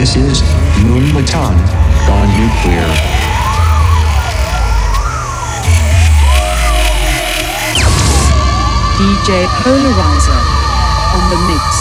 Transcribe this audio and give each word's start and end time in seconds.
This 0.00 0.16
is 0.16 0.40
Moombahton 0.80 1.54
Gone 2.06 2.30
Nuclear. 2.40 2.88
DJ 8.96 9.44
Polarizer 9.60 10.40
on 11.12 11.28
the 11.28 11.36
mix. 11.52 11.79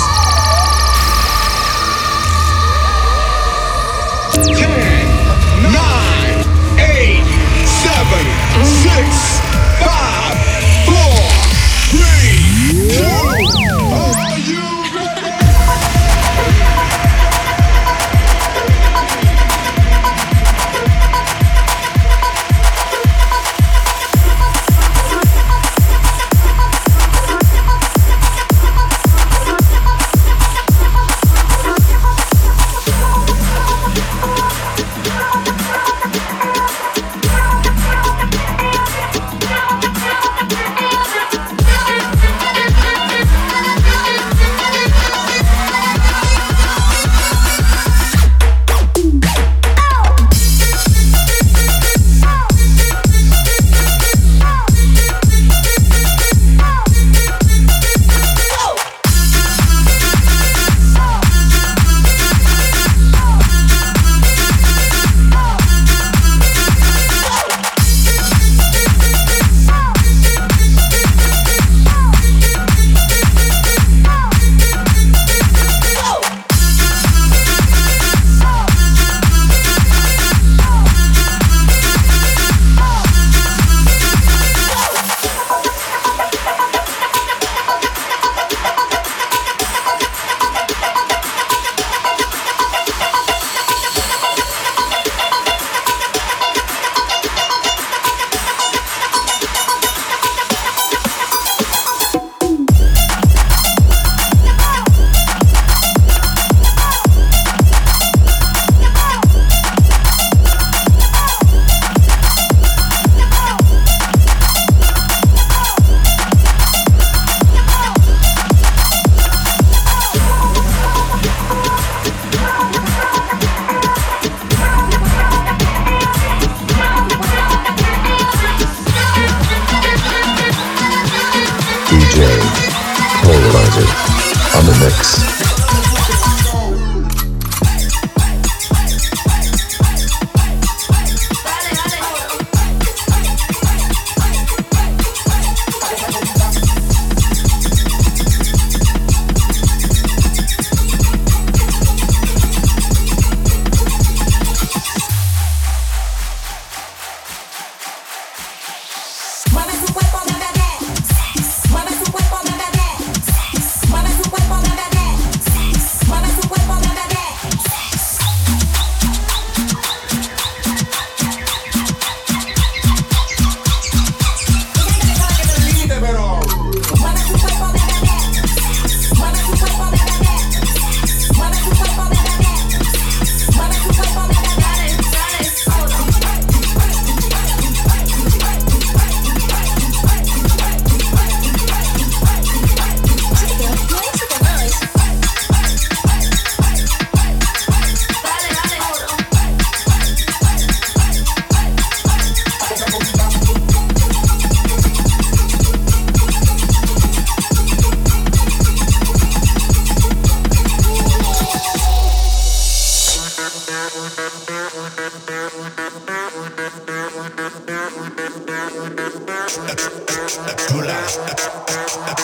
chula, 220.68 220.96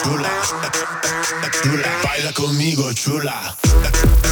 chula, 0.03 0.29
chula, 1.61 1.89
baila 2.03 2.31
conmigo, 2.33 2.93
chula. 2.93 4.24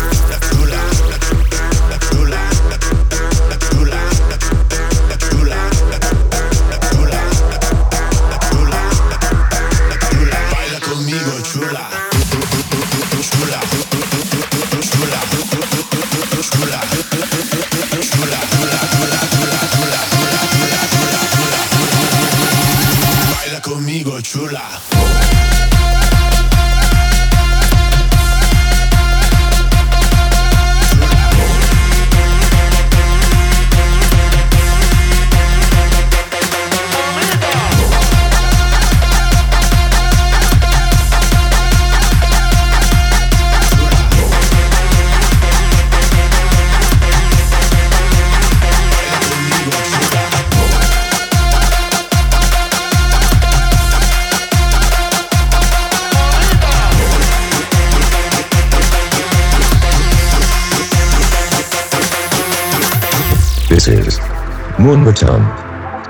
Moombahton 64.84 65.42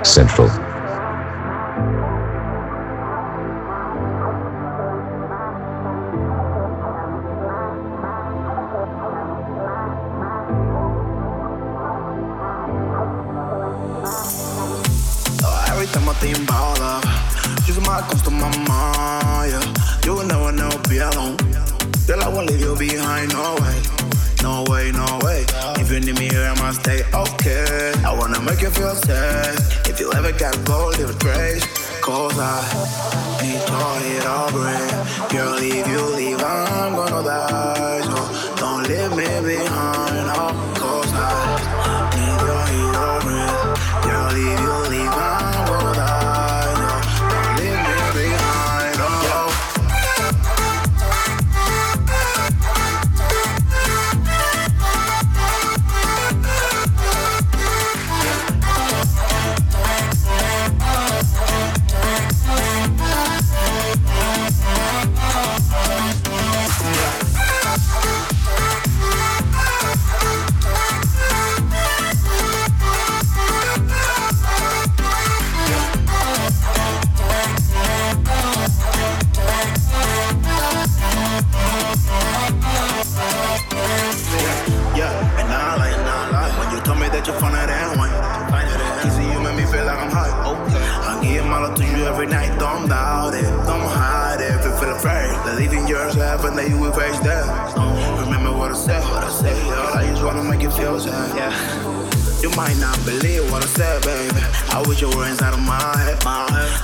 Central. 0.04 0.63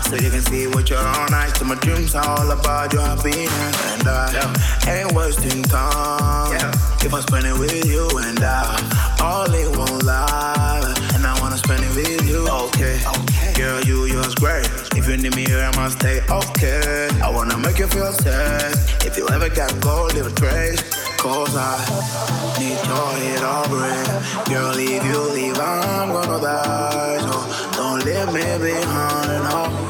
So 0.09 0.17
you 0.17 0.31
can 0.31 0.43
see 0.43 0.67
with 0.67 0.91
your 0.91 0.99
own 0.99 1.33
eyes 1.33 1.53
to 1.55 1.65
my 1.65 1.77
dreams 1.77 2.15
are 2.15 2.27
all 2.27 2.51
about 2.51 2.93
your 2.93 3.03
happiness. 3.03 3.51
And 3.99 4.09
I 4.09 4.33
yeah. 4.33 4.93
ain't 4.93 5.13
wasting 5.13 5.63
time. 5.65 6.53
Yeah. 6.53 6.71
If 7.05 7.15
I 7.15 7.21
spend 7.21 7.47
it 7.47 7.59
with 7.59 7.87
you 7.87 8.09
and 8.19 8.39
I 8.43 9.17
All 9.23 9.53
in 9.55 9.71
one 9.79 10.05
life 10.05 11.15
And 11.15 11.27
I 11.27 11.39
wanna 11.41 11.57
spend 11.57 11.83
it 11.85 11.95
with 11.97 12.29
you. 12.29 12.47
Okay, 12.49 13.01
okay. 13.07 13.53
Girl, 13.55 13.81
you, 13.83 14.05
yours 14.05 14.35
great. 14.35 14.67
If 14.97 15.09
you 15.09 15.17
need 15.17 15.35
me 15.35 15.45
here, 15.47 15.61
I 15.61 15.75
must 15.77 15.99
stay. 15.99 16.21
Okay. 16.29 17.09
I 17.23 17.31
wanna 17.31 17.57
make 17.59 17.79
you 17.79 17.87
feel 17.87 18.13
safe. 18.13 19.05
If 19.05 19.17
you 19.17 19.29
ever 19.29 19.49
got 19.49 19.81
gold, 19.81 20.15
leave 20.15 20.27
a 20.27 20.31
trace. 20.33 20.83
Cause 21.17 21.55
I 21.55 21.77
need 22.59 22.81
your 22.89 23.13
head 23.21 23.45
all 23.45 23.69
breath 23.69 24.49
Girl, 24.49 24.73
if 24.75 25.05
you 25.05 25.21
leave, 25.35 25.59
I'm 25.59 26.13
gonna 26.13 26.41
die. 26.41 27.19
So 27.21 27.77
don't 27.77 28.05
leave 28.05 28.33
me 28.33 28.73
behind, 28.73 29.45
no. 29.45 29.90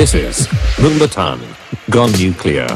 This 0.00 0.14
is 0.14 0.46
Rumbaton, 0.78 1.38
Gone 1.90 2.10
Nuclear. 2.12 2.66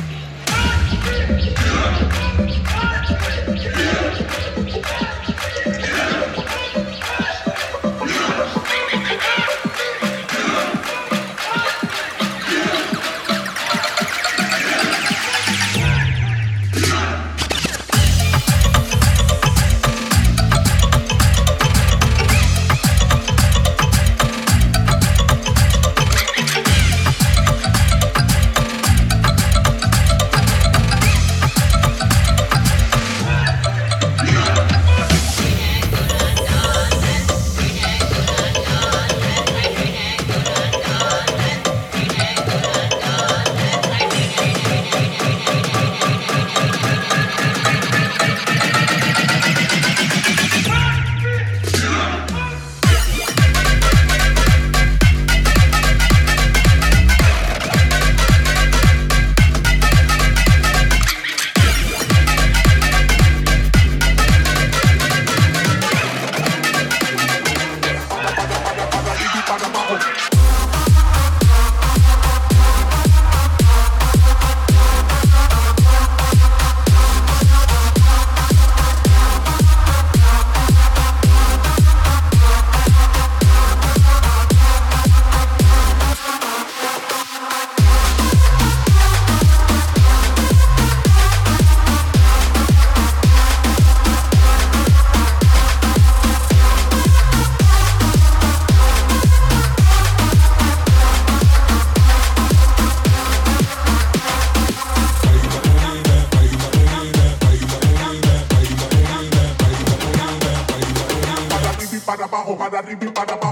Para 112.75 112.89
arriba 112.89 113.05
y 113.05 113.09
para. 113.11 113.44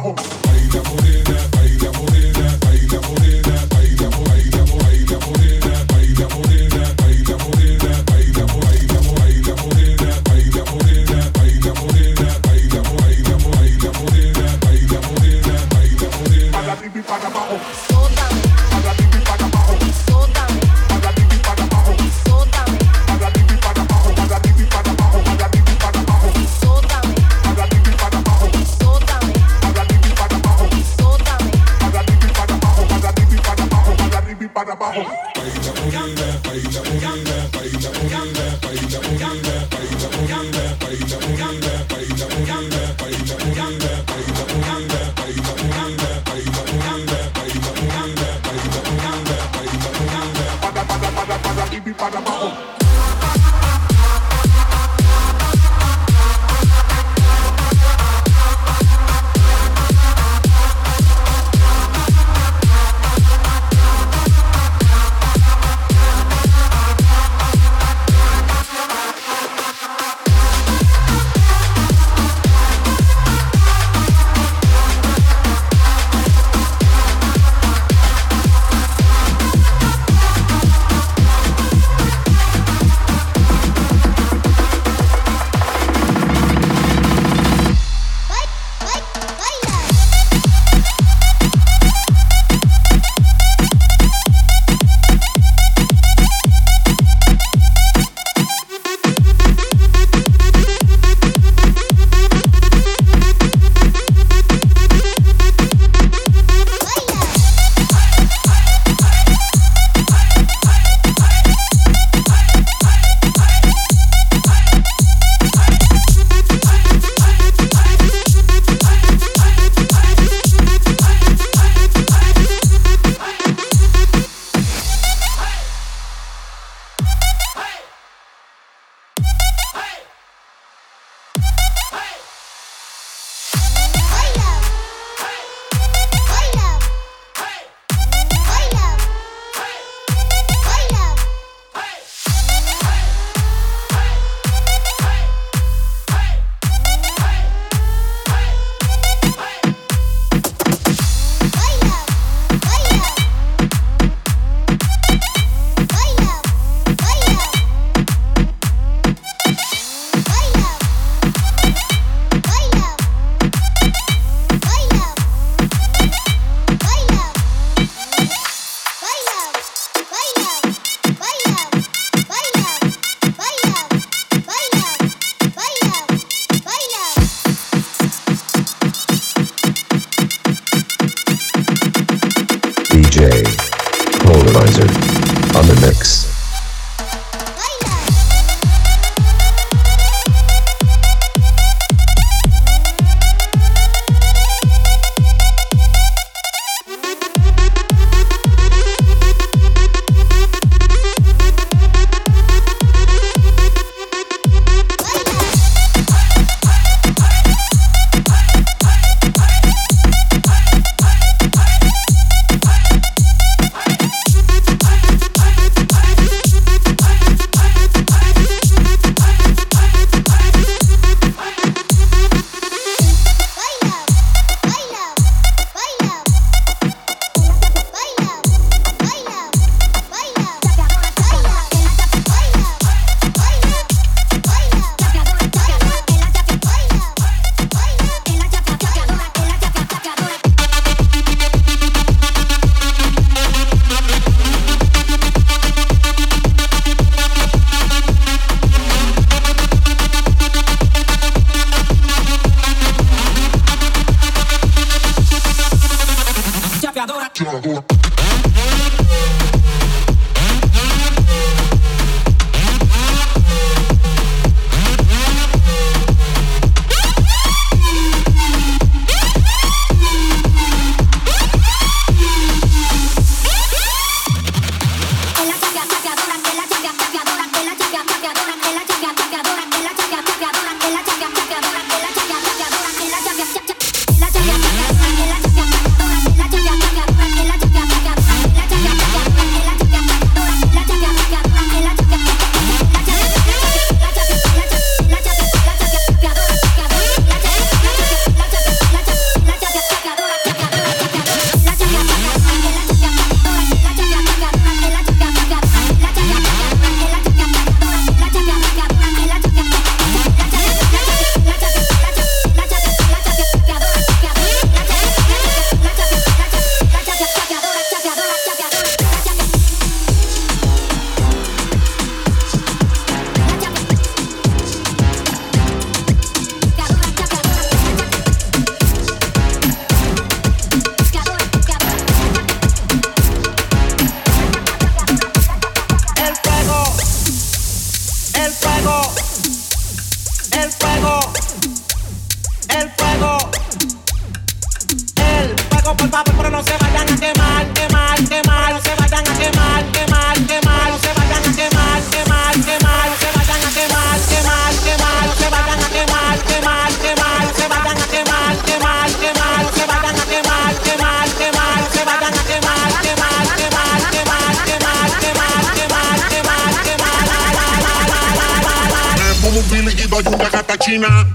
China. 370.82 371.31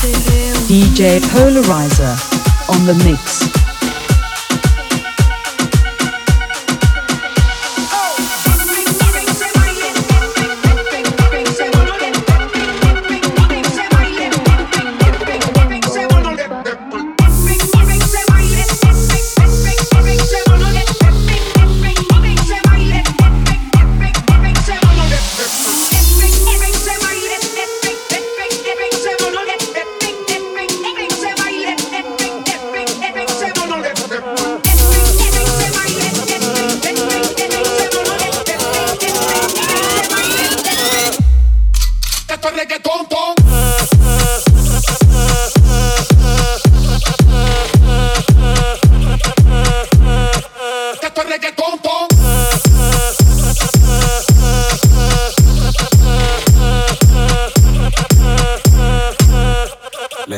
DJ 0.00 1.20
Polarizer 1.20 2.16
on 2.70 2.86
the 2.86 2.94
mix. 3.04 3.59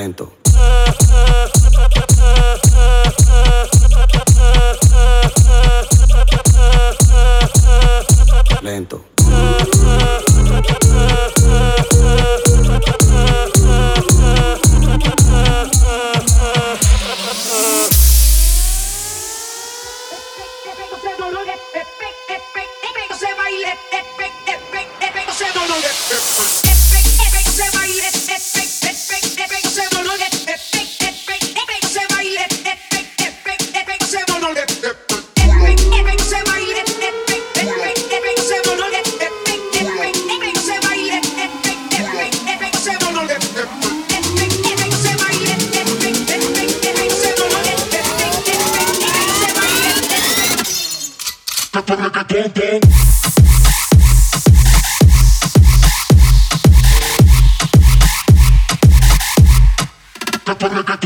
talento. 0.03 0.42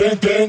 tren, 0.07 0.19
tren. 0.19 0.47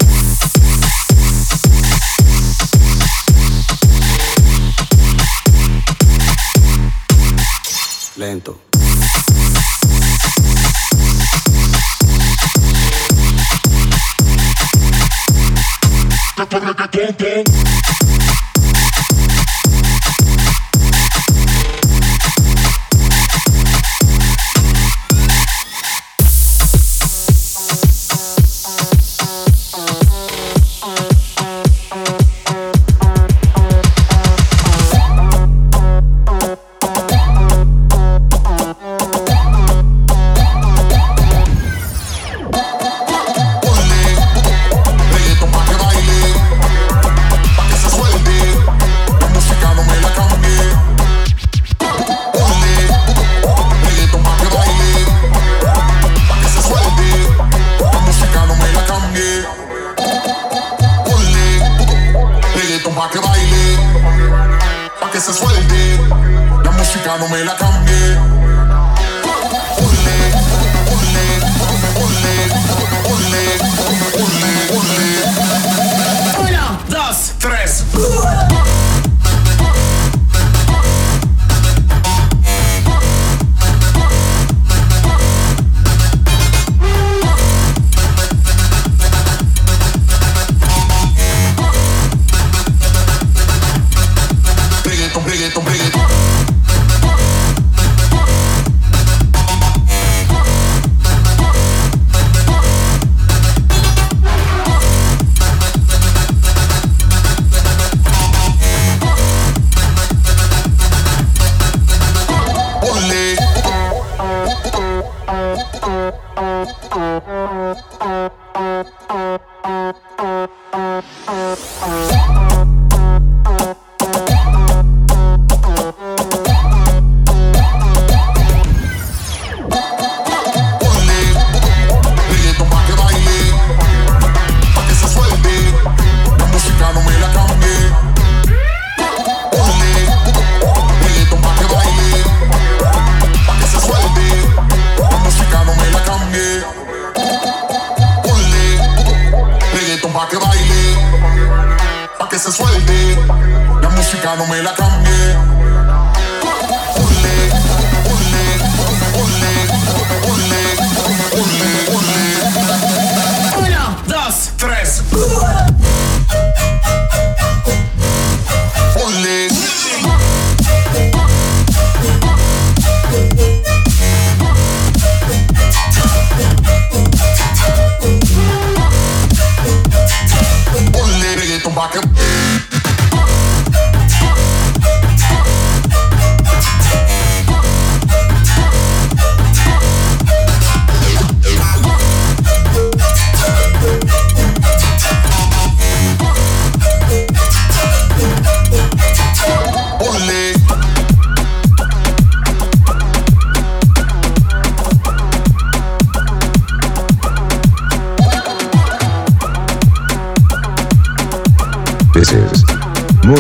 Lento. 8.16 8.60
Tren, 16.92 17.16
tren. 17.16 17.47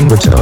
것처럼 0.07 0.36